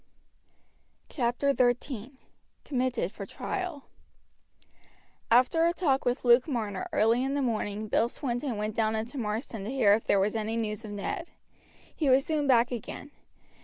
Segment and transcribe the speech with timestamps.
[1.09, 2.13] CHAPTER XIII:
[2.65, 3.83] COMMITTED FOR TRIAL
[5.29, 9.19] After a talk with Luke Marner early in the morning Bill Swinton went down into
[9.19, 11.29] Marsden to hear if there was any news of Ned.
[11.95, 13.11] He was soon back again.